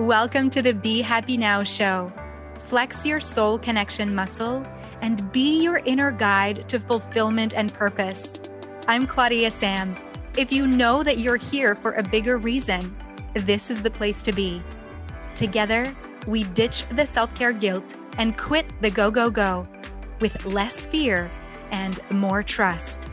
[0.00, 2.12] Welcome to the Be Happy Now show.
[2.58, 4.66] Flex your soul connection muscle
[5.02, 8.40] and be your inner guide to fulfillment and purpose.
[8.88, 9.94] I'm Claudia Sam.
[10.36, 12.96] If you know that you're here for a bigger reason,
[13.34, 14.60] this is the place to be.
[15.36, 15.94] Together,
[16.26, 19.64] we ditch the self care guilt and quit the go, go, go
[20.18, 21.30] with less fear
[21.70, 23.08] and more trust.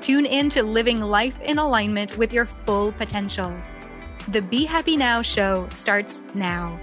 [0.00, 3.52] Tune in to living life in alignment with your full potential.
[4.28, 6.80] The Be Happy Now show starts now.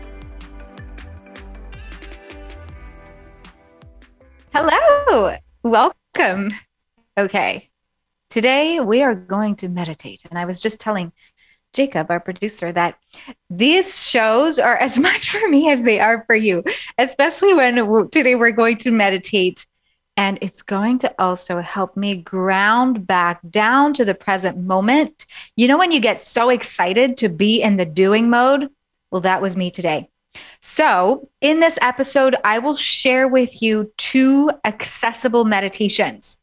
[4.53, 6.51] Hello, welcome.
[7.17, 7.71] Okay,
[8.29, 10.21] today we are going to meditate.
[10.29, 11.11] And I was just telling
[11.73, 12.99] Jacob, our producer, that
[13.49, 16.63] these shows are as much for me as they are for you,
[16.99, 19.65] especially when today we're going to meditate
[20.21, 25.25] and it's going to also help me ground back down to the present moment.
[25.55, 28.69] You know, when you get so excited to be in the doing mode?
[29.09, 30.09] Well, that was me today.
[30.61, 36.37] So, in this episode, I will share with you two accessible meditations,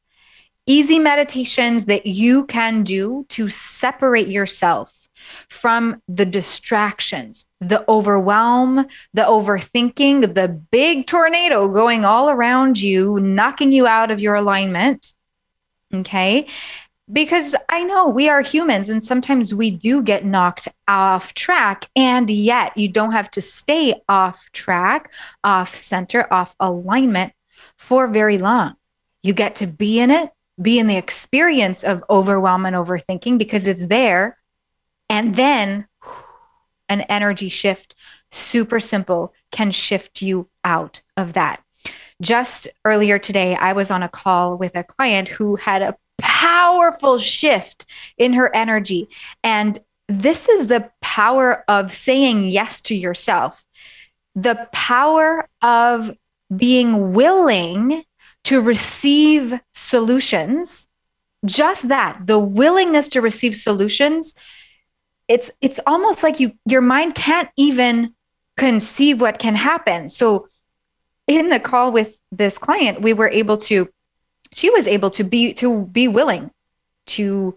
[0.67, 5.09] easy meditations that you can do to separate yourself
[5.49, 13.73] from the distractions, the overwhelm, the overthinking, the big tornado going all around you, knocking
[13.73, 15.15] you out of your alignment.
[15.93, 16.47] Okay.
[17.11, 21.89] Because I know we are humans and sometimes we do get knocked off track.
[21.97, 27.33] And yet you don't have to stay off track, off center, off alignment
[27.77, 28.75] for very long.
[29.23, 33.67] You get to be in it, be in the experience of overwhelm and overthinking because
[33.67, 34.37] it's there
[35.09, 35.88] and then
[36.89, 37.95] an energy shift,
[38.31, 41.63] super simple, can shift you out of that.
[42.21, 47.19] Just earlier today, I was on a call with a client who had a powerful
[47.19, 49.09] shift in her energy.
[49.45, 49.79] And
[50.09, 53.65] this is the power of saying yes to yourself,
[54.35, 56.17] the power of
[56.55, 58.05] being willing
[58.45, 60.89] to receive solutions.
[61.45, 64.35] Just that, the willingness to receive solutions
[65.29, 68.15] it's it's almost like you your mind can't even
[68.57, 70.09] conceive what can happen.
[70.09, 70.49] So
[71.27, 73.89] in the call with this client we were able to
[74.53, 76.51] she was able to be to be willing
[77.07, 77.57] to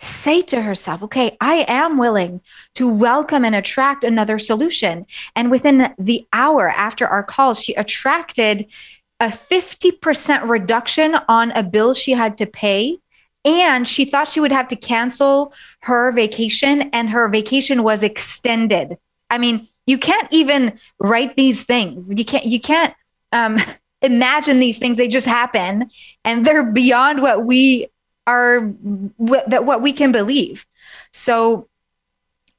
[0.00, 2.40] say to herself okay i am willing
[2.74, 5.06] to welcome and attract another solution.
[5.36, 8.66] And within the hour after our call she attracted
[9.20, 12.98] a 50% reduction on a bill she had to pay
[13.44, 18.96] and she thought she would have to cancel her vacation, and her vacation was extended.
[19.30, 22.12] I mean, you can't even write these things.
[22.16, 22.44] You can't.
[22.44, 22.94] You can't
[23.32, 23.58] um,
[24.02, 24.98] imagine these things.
[24.98, 25.90] They just happen,
[26.24, 27.88] and they're beyond what we
[28.26, 28.60] are.
[28.60, 30.66] What, that what we can believe.
[31.12, 31.68] So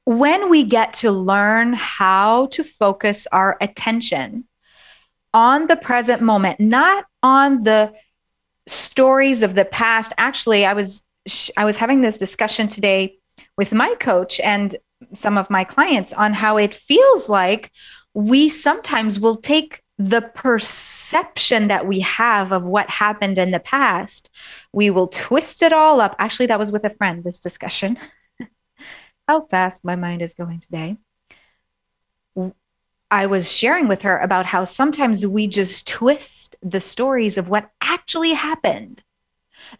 [0.04, 4.44] when we get to learn how to focus our attention
[5.32, 7.94] on the present moment, not on the
[8.66, 10.12] stories of the past.
[10.18, 11.04] Actually, I was
[11.56, 13.16] I was having this discussion today
[13.56, 14.76] with my coach and
[15.12, 17.70] some of my clients on how it feels like
[18.14, 24.30] we sometimes will take the perception that we have of what happened in the past,
[24.72, 26.16] we will twist it all up.
[26.18, 27.96] Actually, that was with a friend, this discussion.
[29.28, 30.96] how fast my mind is going today.
[33.10, 37.70] I was sharing with her about how sometimes we just twist the stories of what
[37.80, 39.02] actually happened.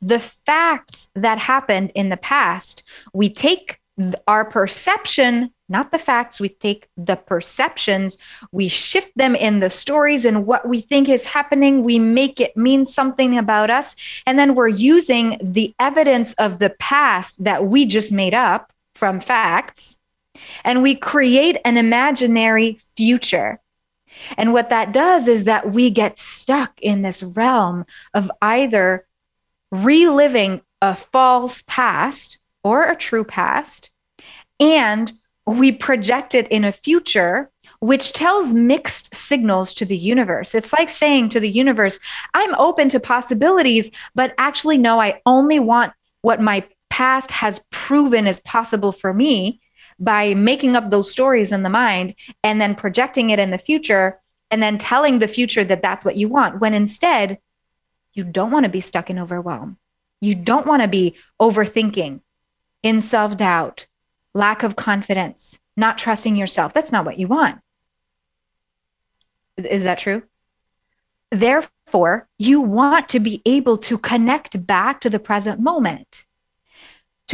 [0.00, 3.80] The facts that happened in the past, we take
[4.26, 8.18] our perception, not the facts, we take the perceptions,
[8.50, 12.56] we shift them in the stories and what we think is happening, we make it
[12.56, 13.94] mean something about us.
[14.26, 19.20] And then we're using the evidence of the past that we just made up from
[19.20, 19.96] facts
[20.64, 23.60] and we create an imaginary future.
[24.36, 27.84] And what that does is that we get stuck in this realm
[28.14, 29.06] of either
[29.70, 33.90] reliving a false past or a true past,
[34.60, 35.12] and
[35.46, 37.50] we project it in a future
[37.80, 40.54] which tells mixed signals to the universe.
[40.54, 42.00] It's like saying to the universe,
[42.32, 45.92] I'm open to possibilities, but actually, no, I only want
[46.22, 49.60] what my past has proven is possible for me
[49.98, 54.20] by making up those stories in the mind and then projecting it in the future
[54.50, 57.38] and then telling the future that that's what you want when instead
[58.12, 59.76] you don't want to be stuck in overwhelm.
[60.20, 62.20] You don't want to be overthinking
[62.82, 63.86] in self-doubt
[64.34, 66.72] lack of confidence not trusting yourself.
[66.72, 67.60] That's not what you want.
[69.56, 70.22] Is that true?
[71.30, 76.26] Therefore you want to be able to connect back to the present moment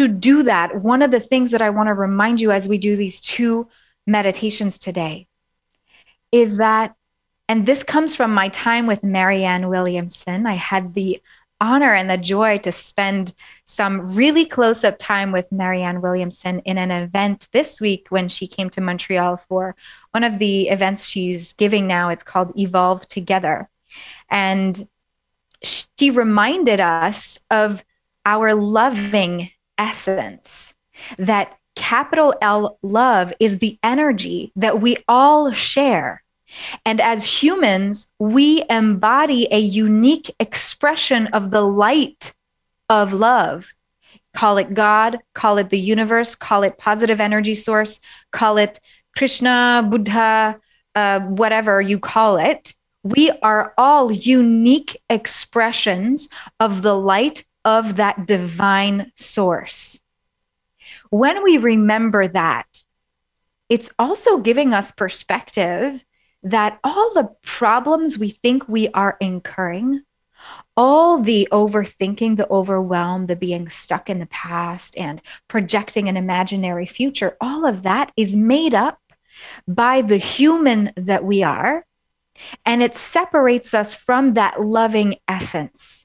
[0.00, 2.78] to do that, one of the things that I want to remind you as we
[2.78, 3.68] do these two
[4.06, 5.26] meditations today
[6.32, 6.94] is that,
[7.48, 10.46] and this comes from my time with Marianne Williamson.
[10.46, 11.20] I had the
[11.60, 16.78] honor and the joy to spend some really close up time with Marianne Williamson in
[16.78, 19.76] an event this week when she came to Montreal for
[20.12, 22.08] one of the events she's giving now.
[22.08, 23.68] It's called Evolve Together.
[24.30, 24.88] And
[25.62, 27.84] she reminded us of
[28.24, 29.50] our loving
[29.80, 30.74] essence,
[31.18, 36.22] that capital L love is the energy that we all share.
[36.84, 42.34] And as humans, we embody a unique expression of the light
[42.88, 43.72] of love.
[44.34, 48.00] Call it God, call it the universe, call it positive energy source,
[48.30, 48.78] call it
[49.16, 50.60] Krishna, Buddha,
[50.94, 52.74] uh, whatever you call it.
[53.02, 56.28] We are all unique expressions
[56.58, 60.00] of the light of that divine source.
[61.10, 62.82] When we remember that,
[63.68, 66.04] it's also giving us perspective
[66.42, 70.02] that all the problems we think we are incurring,
[70.76, 76.86] all the overthinking, the overwhelm, the being stuck in the past and projecting an imaginary
[76.86, 78.98] future, all of that is made up
[79.68, 81.84] by the human that we are.
[82.64, 85.99] And it separates us from that loving essence.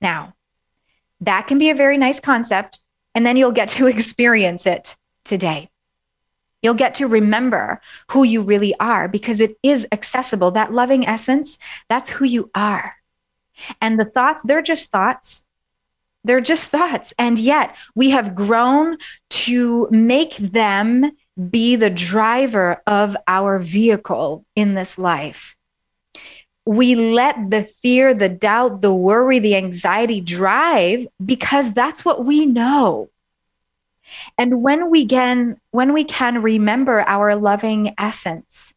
[0.00, 0.34] Now,
[1.20, 2.78] that can be a very nice concept,
[3.14, 5.70] and then you'll get to experience it today.
[6.62, 7.80] You'll get to remember
[8.10, 10.50] who you really are because it is accessible.
[10.50, 11.58] That loving essence,
[11.88, 12.96] that's who you are.
[13.80, 15.44] And the thoughts, they're just thoughts.
[16.24, 17.12] They're just thoughts.
[17.18, 18.98] And yet we have grown
[19.30, 21.12] to make them
[21.50, 25.56] be the driver of our vehicle in this life.
[26.68, 32.44] We let the fear, the doubt, the worry, the anxiety drive because that's what we
[32.44, 33.08] know.
[34.36, 38.74] And when we can when we can remember our loving essence,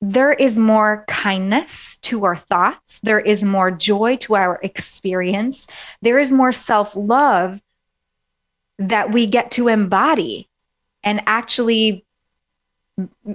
[0.00, 5.68] there is more kindness to our thoughts, there is more joy to our experience,
[6.02, 7.62] there is more self-love
[8.80, 10.48] that we get to embody
[11.04, 12.04] and actually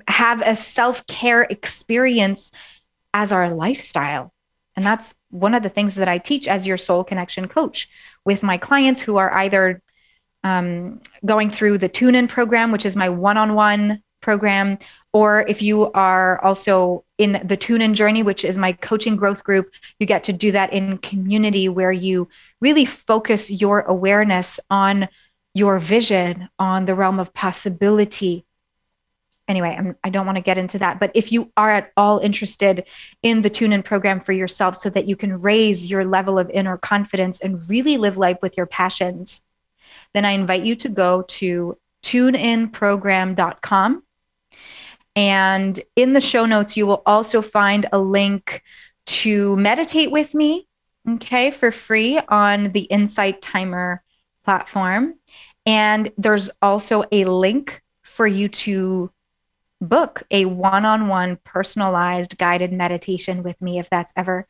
[0.10, 2.52] have a self-care experience
[3.16, 4.34] as our lifestyle.
[4.76, 7.90] And that's one of the things that I teach as your soul connection coach
[8.26, 9.82] with my clients who are either
[10.44, 14.78] um, going through the tune in program, which is my one on one program,
[15.14, 19.46] or if you are also in the tune in journey, which is my coaching growth
[19.46, 22.28] group, you get to do that in community where you
[22.60, 25.08] really focus your awareness on
[25.54, 28.45] your vision, on the realm of possibility.
[29.48, 31.92] Anyway, I'm, I do not want to get into that, but if you are at
[31.96, 32.88] all interested
[33.22, 36.50] in the tune in program for yourself so that you can raise your level of
[36.50, 39.42] inner confidence and really live life with your passions,
[40.14, 44.04] then I invite you to go to tuneinprogram.com.
[45.16, 48.64] And in the show notes, you will also find a link
[49.06, 50.68] to meditate with me,
[51.10, 54.04] okay, for free on the Insight Timer
[54.44, 55.16] platform.
[55.66, 59.12] And there's also a link for you to
[59.82, 64.48] book a one on one personalized guided meditation with me if that's ever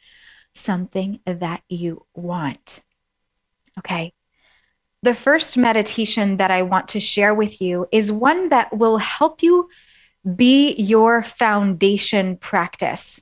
[0.53, 2.81] something that you want.
[3.77, 4.13] Okay.
[5.01, 9.43] The first meditation that I want to share with you is one that will help
[9.43, 9.69] you
[10.35, 13.21] be your foundation practice.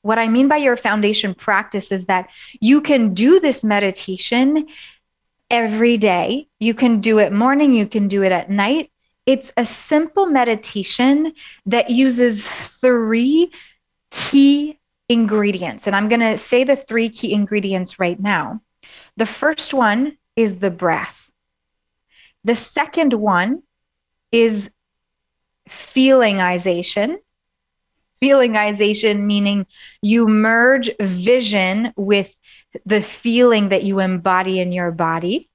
[0.00, 4.68] What I mean by your foundation practice is that you can do this meditation
[5.50, 6.48] every day.
[6.60, 8.90] You can do it morning, you can do it at night.
[9.26, 11.32] It's a simple meditation
[11.66, 13.50] that uses three
[14.10, 14.78] key
[15.08, 15.86] ingredients.
[15.86, 18.60] And I'm going to say the three key ingredients right now.
[19.16, 21.30] The first one is the breath.
[22.44, 23.62] The second one
[24.30, 24.70] is
[25.68, 27.18] feelingization.
[28.22, 29.66] Feelingization meaning
[30.02, 32.38] you merge vision with
[32.84, 35.50] the feeling that you embody in your body.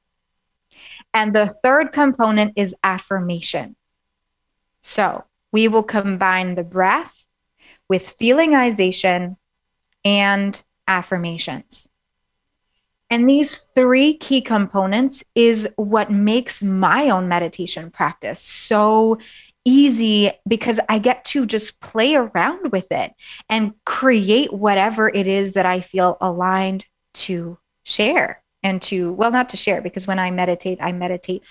[1.14, 3.76] And the third component is affirmation.
[4.82, 7.26] So we will combine the breath
[7.88, 9.38] with feelingization
[10.06, 11.90] and affirmations.
[13.10, 19.18] And these three key components is what makes my own meditation practice so
[19.66, 23.14] easy because I get to just play around with it
[23.50, 26.86] and create whatever it is that I feel aligned
[27.16, 31.44] to share and to, well, not to share, because when I meditate, I meditate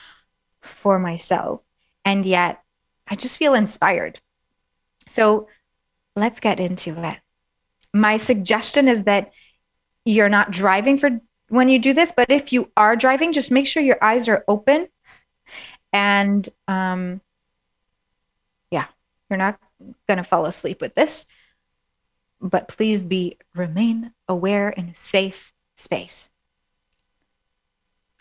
[0.61, 1.63] for myself.
[2.05, 2.63] And yet
[3.07, 4.21] I just feel inspired.
[5.07, 5.49] So
[6.15, 7.19] let's get into it.
[7.95, 9.33] My suggestion is that
[10.05, 12.13] you're not driving for when you do this.
[12.15, 14.89] But if you are driving, just make sure your eyes are open
[15.93, 17.23] and um,
[18.71, 18.87] Yeah,
[19.31, 19.59] you're not
[20.07, 21.27] going to fall asleep with this,
[22.41, 26.28] but please be remain aware in a safe space.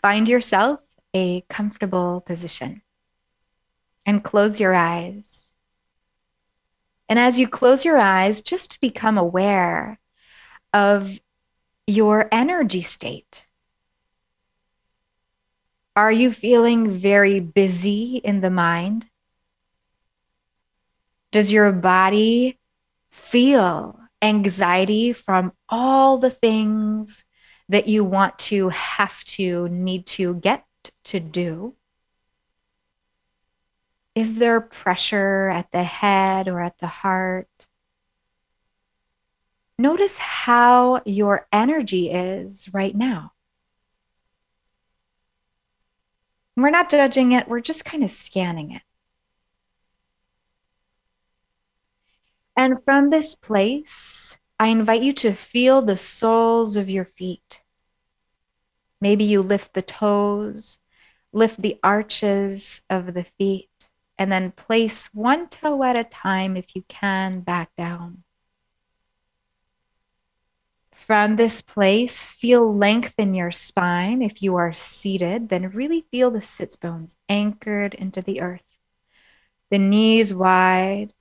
[0.02, 0.80] Find yourself
[1.14, 2.82] a comfortable position
[4.06, 5.44] and close your eyes.
[7.08, 9.98] And as you close your eyes, just become aware
[10.72, 11.18] of
[11.86, 13.46] your energy state.
[15.96, 19.08] Are you feeling very busy in the mind?
[21.32, 22.58] Does your body
[23.10, 27.24] feel anxiety from all the things
[27.68, 30.64] that you want to have to, need to get
[31.04, 31.74] to do?
[34.14, 37.68] Is there pressure at the head or at the heart?
[39.78, 43.32] Notice how your energy is right now.
[46.56, 48.82] We're not judging it, we're just kind of scanning it.
[52.56, 57.62] And from this place, I invite you to feel the soles of your feet.
[59.00, 60.78] Maybe you lift the toes,
[61.32, 63.70] lift the arches of the feet,
[64.18, 68.24] and then place one toe at a time if you can back down.
[70.90, 74.20] From this place, feel length in your spine.
[74.20, 78.78] If you are seated, then really feel the sits bones anchored into the earth,
[79.70, 81.14] the knees wide,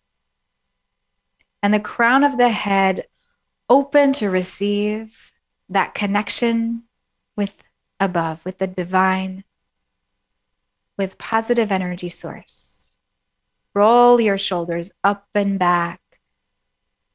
[1.62, 3.06] and the crown of the head
[3.70, 5.32] open to receive
[5.70, 6.84] that connection
[7.36, 7.54] with
[8.00, 9.44] above, with the divine,
[10.98, 12.92] with positive energy source.
[13.74, 16.02] Roll your shoulders up and back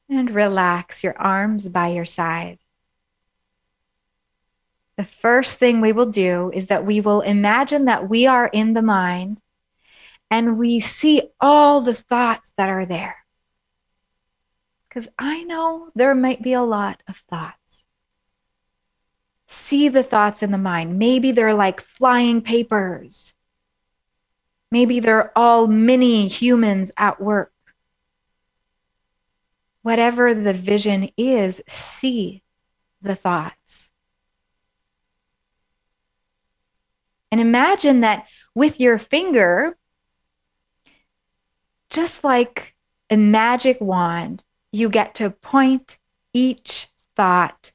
[0.09, 2.59] and relax your arms by your side.
[4.97, 8.75] The first thing we will do is that we will imagine that we are in
[8.75, 9.40] the mind
[10.30, 13.22] and we see all the thoughts that are there.
[14.93, 17.87] Because I know there might be a lot of thoughts.
[19.47, 20.99] See the thoughts in the mind.
[20.99, 23.33] Maybe they're like flying papers.
[24.71, 27.53] Maybe they're all mini humans at work
[29.83, 32.43] whatever the vision is, see
[33.03, 33.91] the thoughts.
[37.31, 39.77] And imagine that with your finger,
[41.91, 42.77] just like
[43.11, 45.99] a magic wand, you get to point
[46.33, 47.73] each thought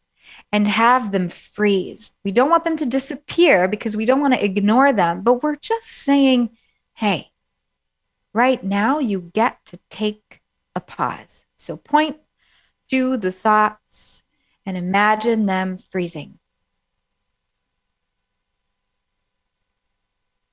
[0.52, 2.14] and have them freeze.
[2.24, 5.56] We don't want them to disappear because we don't want to ignore them, but we're
[5.56, 6.58] just saying,
[6.96, 7.32] hey,
[8.34, 10.42] right now you get to take
[10.76, 11.46] a pause.
[11.56, 12.18] So point
[12.90, 14.24] to the thoughts
[14.66, 16.40] and imagine them freezing.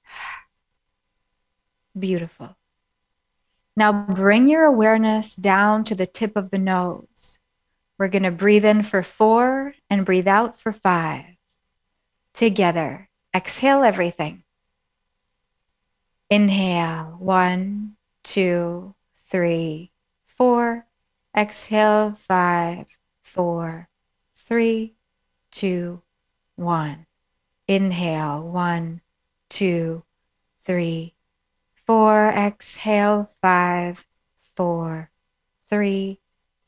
[1.98, 2.56] Beautiful.
[3.76, 7.38] Now bring your awareness down to the tip of the nose.
[7.98, 11.24] We're going to breathe in for four and breathe out for five.
[12.32, 14.44] Together, exhale everything.
[16.30, 19.92] Inhale, one, two, three,
[20.26, 20.86] four.
[21.36, 22.86] Exhale, five,
[23.22, 23.88] four,
[24.34, 24.94] three,
[25.50, 26.02] two,
[26.56, 27.06] one.
[27.66, 29.00] Inhale, one,
[29.48, 30.04] two,
[30.60, 31.13] three,
[31.86, 32.28] four.
[32.28, 34.04] Exhale, five,
[34.56, 35.10] four,
[35.68, 36.20] three,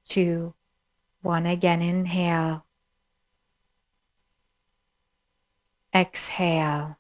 [0.05, 0.55] two,
[1.23, 1.47] one.
[1.47, 2.65] Again, inhale.
[5.95, 6.99] Exhale.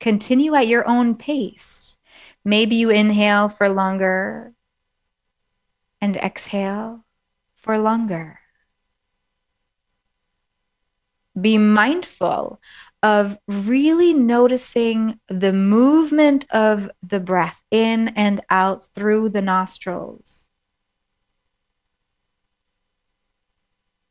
[0.00, 1.98] Continue at your own pace.
[2.44, 4.52] Maybe you inhale for longer
[6.00, 7.04] and exhale
[7.54, 8.40] for longer.
[11.40, 12.60] Be mindful
[13.02, 20.48] of really noticing the movement of the breath in and out through the nostrils.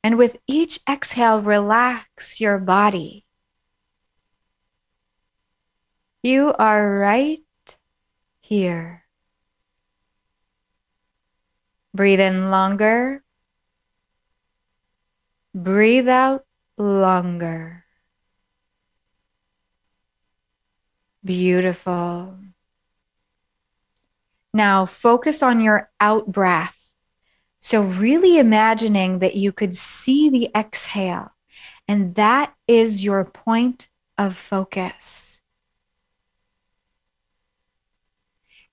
[0.04, 3.26] And with each exhale, relax your body.
[6.24, 7.44] You are right
[8.42, 9.06] here.
[11.94, 13.24] Breathe in longer.
[15.54, 16.46] Breathe out
[16.78, 17.81] longer.
[21.24, 22.38] Beautiful.
[24.54, 26.78] Now focus on your out breath.
[27.60, 31.32] So, really imagining that you could see the exhale,
[31.88, 33.88] and that is your point
[34.18, 35.42] of focus.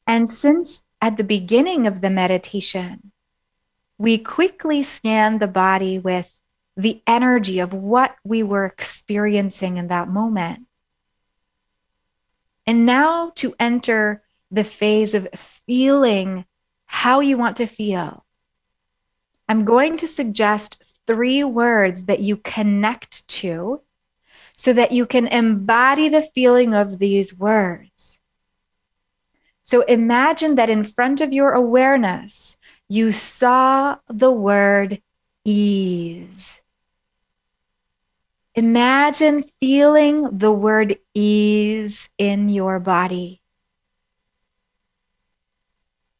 [0.06, 3.12] And since at the beginning of the meditation,
[3.98, 6.40] we quickly scanned the body with
[6.76, 10.67] the energy of what we were experiencing in that moment.
[12.68, 16.44] And now to enter the phase of feeling
[16.84, 18.26] how you want to feel.
[19.48, 23.80] I'm going to suggest three words that you connect to
[24.52, 28.20] so that you can embody the feeling of these words.
[29.62, 35.00] So imagine that in front of your awareness, you saw the word
[35.42, 36.60] ease.
[38.58, 43.40] Imagine feeling the word ease in your body.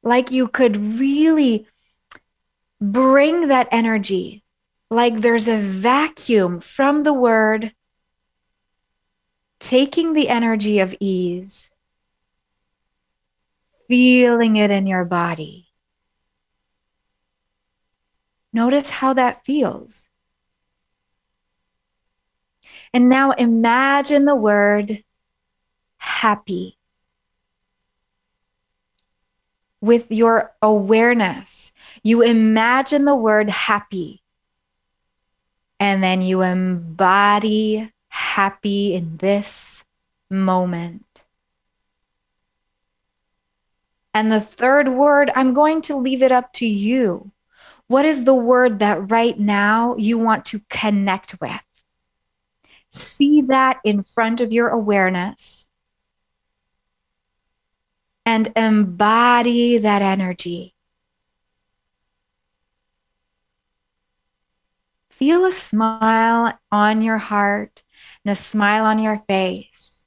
[0.04, 1.66] Like you could really
[2.80, 4.44] bring that energy,
[4.88, 7.72] like there's a vacuum from the word,
[9.58, 11.72] taking the energy of ease,
[13.88, 15.66] feeling it in your body.
[18.52, 20.08] Notice how that feels.
[22.92, 25.04] And now imagine the word
[25.98, 26.76] happy.
[29.80, 34.22] With your awareness, you imagine the word happy.
[35.78, 39.84] And then you embody happy in this
[40.28, 41.04] moment.
[44.12, 47.30] And the third word, I'm going to leave it up to you.
[47.86, 51.62] What is the word that right now you want to connect with?
[52.98, 55.68] See that in front of your awareness
[58.26, 60.74] and embody that energy.
[65.08, 67.82] Feel a smile on your heart
[68.24, 70.04] and a smile on your face.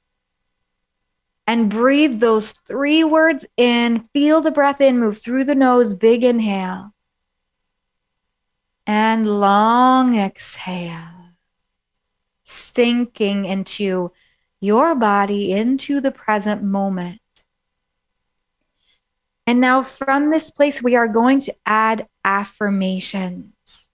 [1.46, 4.08] And breathe those three words in.
[4.12, 6.94] Feel the breath in, move through the nose, big inhale.
[8.86, 11.21] And long exhale
[12.52, 14.12] sinking into
[14.60, 17.20] your body, into the present moment.
[19.46, 23.88] And now, from this place, we are going to add affirmations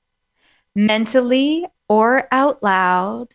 [0.75, 3.29] mentally or out loud.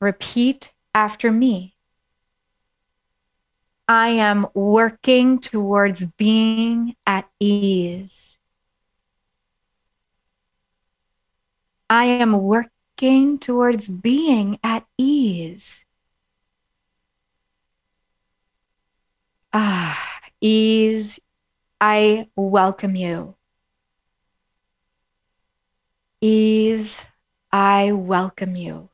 [0.00, 1.76] Repeat after me.
[3.88, 8.38] I am working towards being at ease.
[11.88, 15.84] I am working working towards being at ease.
[19.52, 21.18] Ah, ease,
[21.80, 23.34] I welcome you.
[26.20, 27.04] Ease,
[27.52, 28.90] I welcome you.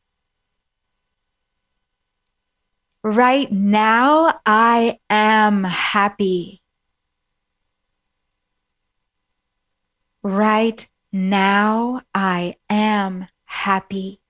[3.02, 6.62] Right now, I am happy.
[10.22, 14.20] Right now, I am happy.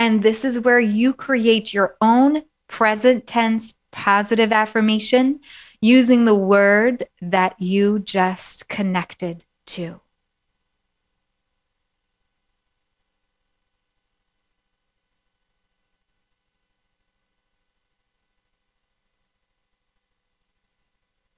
[0.00, 5.40] And this is where you create your own present tense positive affirmation
[5.80, 10.00] using the word that you just connected to.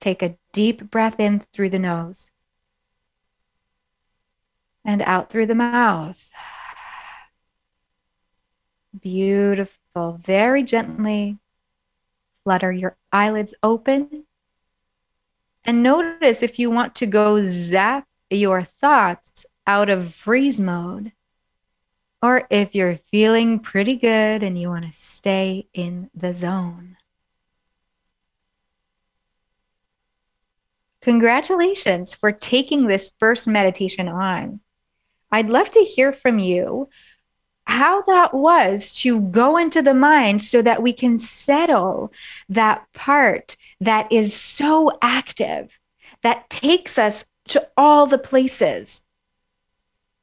[0.01, 2.31] Take a deep breath in through the nose
[4.89, 6.31] and out through the mouth.
[8.99, 10.19] Beautiful.
[10.19, 11.37] Very gently
[12.43, 14.25] flutter your eyelids open.
[15.67, 21.13] And notice if you want to go zap your thoughts out of freeze mode,
[22.23, 26.97] or if you're feeling pretty good and you want to stay in the zone.
[31.03, 34.61] Congratulations for taking this first meditation on.
[35.31, 36.89] I'd love to hear from you
[37.65, 42.11] how that was to go into the mind so that we can settle
[42.49, 45.79] that part that is so active,
[46.23, 49.03] that takes us to all the places.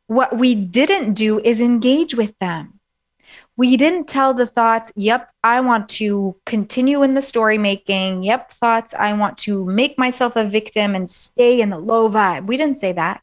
[0.08, 2.80] What we didn't do is engage with them.
[3.58, 8.24] We didn't tell the thoughts, yep, I want to continue in the story making.
[8.24, 12.48] Yep, thoughts, I want to make myself a victim and stay in the low vibe.
[12.48, 13.22] We didn't say that.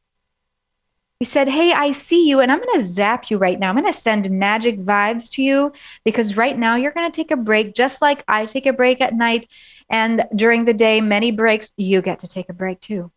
[1.22, 3.68] We said, Hey, I see you, and I'm going to zap you right now.
[3.68, 5.72] I'm going to send magic vibes to you
[6.04, 9.00] because right now you're going to take a break, just like I take a break
[9.00, 9.48] at night.
[9.88, 13.12] And during the day, many breaks, you get to take a break too.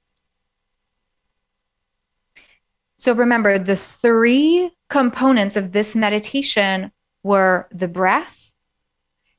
[2.97, 6.91] So remember, the three components of this meditation
[7.23, 8.51] were the breath,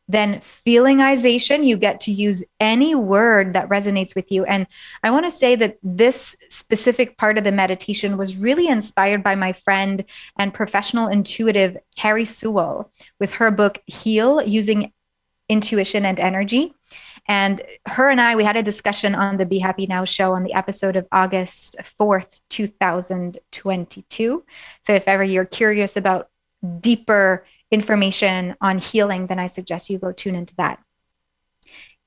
[0.09, 4.45] Then feelingization, you get to use any word that resonates with you.
[4.45, 4.67] And
[5.03, 9.35] I want to say that this specific part of the meditation was really inspired by
[9.35, 10.05] my friend
[10.39, 14.93] and professional intuitive, Carrie Sewell, with her book Heal Using
[15.49, 16.75] Intuition and Energy.
[17.29, 20.45] And her and I, we had a discussion on the Be Happy Now show on
[20.45, 24.45] the episode of August 4th, 2022.
[24.83, 26.29] So if ever you're curious about
[26.81, 30.79] deeper information on healing, then I suggest you go tune into that.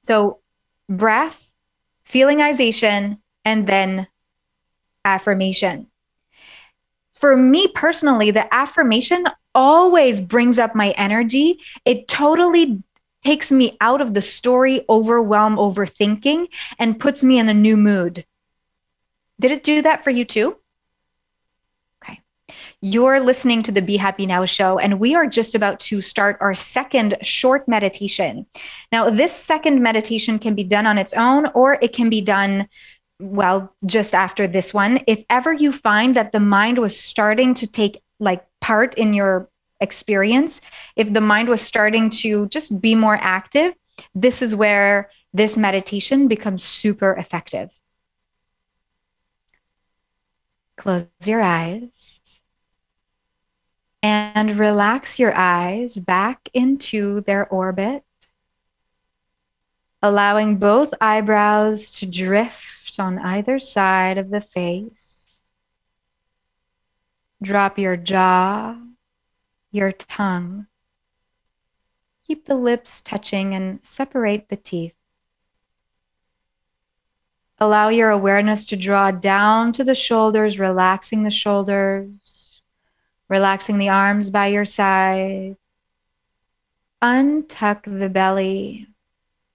[0.01, 0.39] So,
[0.87, 1.49] breath,
[2.07, 4.07] feelingization, and then
[5.05, 5.87] affirmation.
[7.13, 11.59] For me personally, the affirmation always brings up my energy.
[11.83, 12.81] It totally
[13.23, 18.25] takes me out of the story, overwhelm, overthinking, and puts me in a new mood.
[19.39, 20.57] Did it do that for you too?
[22.81, 26.37] You're listening to the Be Happy Now show, and we are just about to start
[26.39, 28.45] our second short meditation.
[28.89, 32.69] Now, this second meditation can be done on its own, or it can be done
[33.19, 37.67] well just after this one if ever you find that the mind was starting to
[37.67, 39.49] take like part in your
[39.81, 40.61] experience,
[40.95, 43.73] if the mind was starting to just be more active,
[44.15, 47.77] this is where this meditation becomes super effective.
[50.77, 52.18] Close your eyes
[54.01, 58.03] and relax your eyes back into their orbit,
[60.01, 65.41] allowing both eyebrows to drift on either side of the face.
[67.41, 68.75] Drop your jaw
[69.71, 70.67] your tongue.
[72.25, 74.95] Keep the lips touching and separate the teeth.
[77.57, 82.07] Allow your awareness to draw down to the shoulders, relaxing the shoulders,
[83.29, 85.55] relaxing the arms by your side.
[87.01, 88.87] Untuck the belly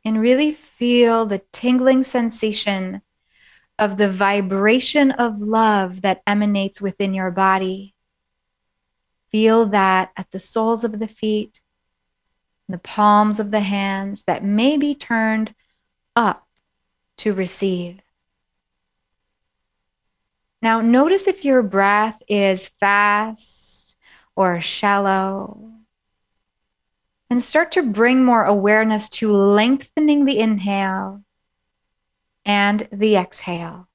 [0.05, 3.03] and really feel the tingling sensation
[3.79, 7.95] of the vibration of love that emanates within your body.
[9.31, 11.61] Feel that at the soles of the feet,
[12.69, 15.55] the palms of the hands that may be turned
[16.15, 16.47] up
[17.19, 18.04] to receive.
[20.65, 23.97] Now, notice if your breath is fast
[24.35, 25.73] or shallow.
[27.29, 31.23] And start to bring more awareness to lengthening the inhale
[32.47, 33.89] and the exhale.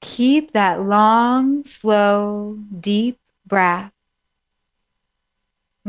[0.00, 3.92] keep that long, slow, deep breath.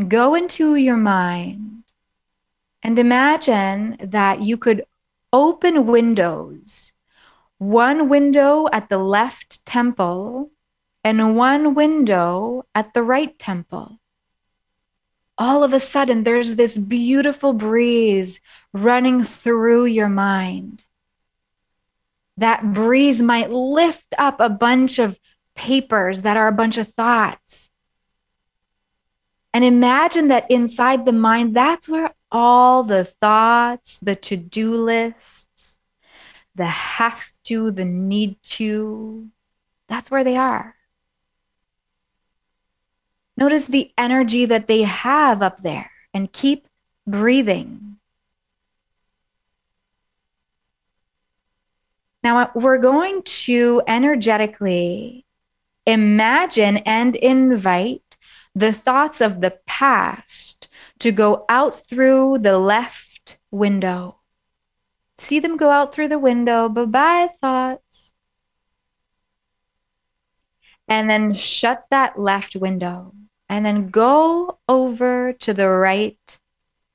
[0.07, 1.79] Go into your mind
[2.81, 4.85] and imagine that you could
[5.33, 6.91] open windows,
[7.57, 10.51] one window at the left temple
[11.03, 13.99] and one window at the right temple.
[15.37, 18.41] All of a sudden, there's this beautiful breeze
[18.73, 20.85] running through your mind
[22.37, 25.19] that breeze might lift up a bunch of
[25.55, 27.69] papers that are a bunch of thoughts.
[29.53, 35.79] And imagine that inside the mind, that's where all the thoughts, the to do lists,
[36.55, 39.29] the have to, the need to,
[39.87, 40.75] that's where they are.
[43.37, 46.67] Notice the energy that they have up there and keep
[47.07, 47.97] breathing.
[52.21, 55.25] Now, uh, we're going to energetically
[55.85, 58.17] imagine and invite
[58.59, 60.67] the thoughts of the past
[60.99, 64.17] to go out through the left window.
[65.17, 66.67] See them go out through the window.
[66.67, 68.11] Bye bye, thoughts.
[70.89, 73.13] And then shut that left window.
[73.47, 76.39] And then go over to the right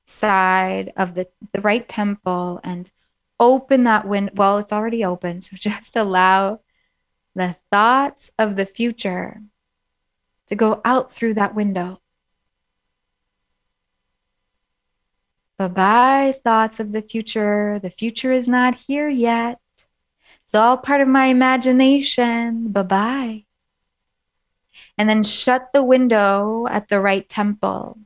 [0.05, 2.91] side of the, the right temple and
[3.39, 4.33] open that window.
[4.35, 5.41] Well, it's already open.
[5.41, 6.59] So just allow
[7.33, 9.41] the thoughts of the future
[10.47, 11.99] to go out through that window.
[15.57, 17.79] Bye bye, thoughts of the future.
[17.81, 19.59] The future is not here yet.
[20.43, 22.69] It's all part of my imagination.
[22.69, 23.45] Bye bye.
[24.97, 27.99] And then shut the window at the right temple.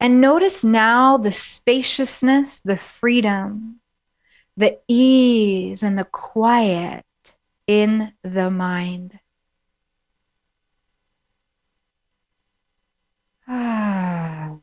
[0.00, 3.80] And notice now the spaciousness, the freedom,
[4.56, 7.04] the ease, and the quiet
[7.66, 9.18] in the mind.
[13.46, 14.56] Ah.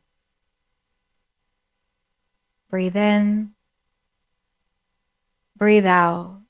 [2.70, 3.52] Breathe in,
[5.56, 6.40] breathe out,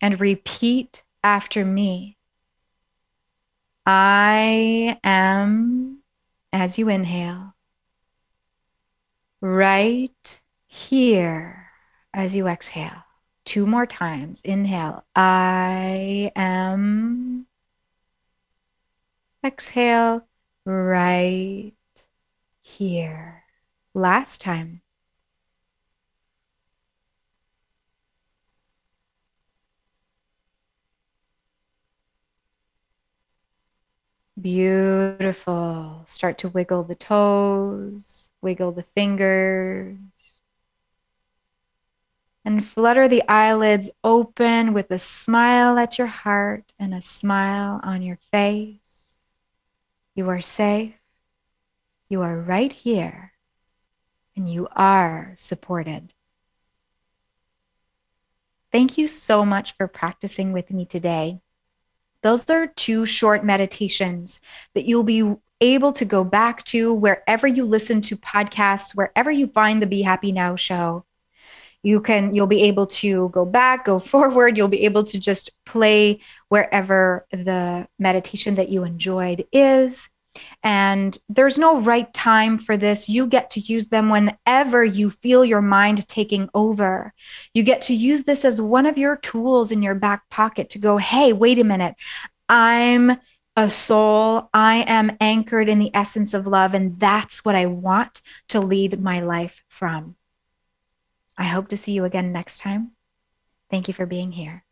[0.00, 2.16] and repeat after me.
[3.84, 6.02] I am,
[6.52, 7.54] as you inhale,
[9.40, 11.66] right here
[12.14, 13.02] as you exhale.
[13.44, 14.40] Two more times.
[14.42, 15.04] Inhale.
[15.16, 17.46] I am.
[19.44, 20.24] Exhale
[20.64, 21.72] right
[22.62, 23.44] here.
[23.94, 24.82] Last time.
[34.40, 36.02] Beautiful.
[36.06, 39.98] Start to wiggle the toes, wiggle the fingers,
[42.44, 48.02] and flutter the eyelids open with a smile at your heart and a smile on
[48.02, 48.81] your face.
[50.14, 50.94] You are safe.
[52.08, 53.32] You are right here,
[54.36, 56.12] and you are supported.
[58.70, 61.40] Thank you so much for practicing with me today.
[62.22, 64.40] Those are two short meditations
[64.74, 69.46] that you'll be able to go back to wherever you listen to podcasts, wherever you
[69.46, 71.04] find the Be Happy Now show.
[71.82, 75.50] You can you'll be able to go back, go forward, you'll be able to just
[75.64, 80.08] play wherever the meditation that you enjoyed is.
[80.62, 83.08] And there's no right time for this.
[83.08, 87.12] You get to use them whenever you feel your mind taking over.
[87.52, 90.78] You get to use this as one of your tools in your back pocket to
[90.78, 91.96] go, hey, wait a minute.
[92.48, 93.18] I'm
[93.56, 94.48] a soul.
[94.54, 96.74] I am anchored in the essence of love.
[96.74, 100.16] And that's what I want to lead my life from.
[101.42, 102.92] I hope to see you again next time.
[103.68, 104.62] Thank you for being here.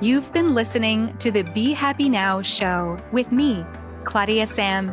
[0.00, 3.64] You've been listening to the Be Happy Now show with me,
[4.02, 4.92] Claudia Sam.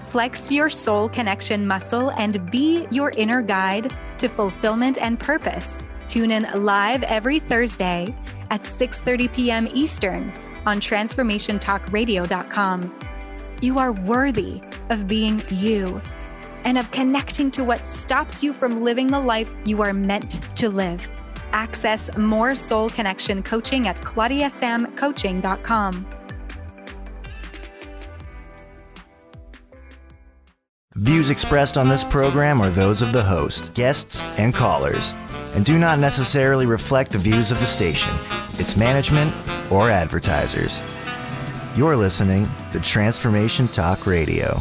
[0.00, 5.84] Flex your soul connection muscle and be your inner guide to fulfillment and purpose.
[6.06, 8.16] Tune in live every Thursday
[8.50, 9.68] at 6:30 p.m.
[9.74, 10.32] Eastern
[10.64, 13.09] on transformationtalkradio.com.
[13.60, 16.00] You are worthy of being you
[16.64, 20.70] and of connecting to what stops you from living the life you are meant to
[20.70, 21.06] live.
[21.52, 26.06] Access more soul connection coaching at claudiasamcoaching.com.
[30.96, 35.14] Views expressed on this program are those of the host, guests, and callers,
[35.54, 38.12] and do not necessarily reflect the views of the station,
[38.58, 39.34] its management,
[39.70, 40.99] or advertisers.
[41.76, 44.60] You're listening to Transformation Talk Radio.